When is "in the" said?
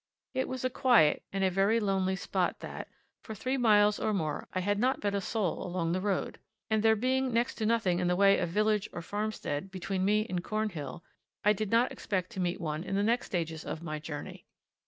7.99-8.15, 12.83-13.03